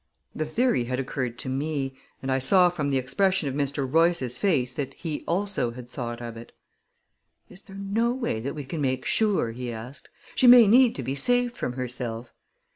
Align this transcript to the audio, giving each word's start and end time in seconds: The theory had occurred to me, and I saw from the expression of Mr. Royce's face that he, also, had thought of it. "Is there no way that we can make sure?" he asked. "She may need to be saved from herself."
The 0.33 0.47
theory 0.47 0.85
had 0.85 0.99
occurred 0.99 1.37
to 1.37 1.47
me, 1.47 1.93
and 2.23 2.31
I 2.31 2.39
saw 2.39 2.69
from 2.69 2.89
the 2.89 2.97
expression 2.97 3.47
of 3.47 3.53
Mr. 3.53 3.87
Royce's 3.87 4.35
face 4.35 4.73
that 4.73 4.95
he, 4.95 5.23
also, 5.27 5.69
had 5.73 5.87
thought 5.91 6.21
of 6.23 6.35
it. 6.35 6.53
"Is 7.51 7.61
there 7.61 7.75
no 7.77 8.11
way 8.11 8.39
that 8.39 8.55
we 8.55 8.63
can 8.65 8.81
make 8.81 9.05
sure?" 9.05 9.51
he 9.51 9.71
asked. 9.71 10.09
"She 10.33 10.47
may 10.47 10.65
need 10.65 10.95
to 10.95 11.03
be 11.03 11.13
saved 11.13 11.55
from 11.55 11.73
herself." 11.73 12.33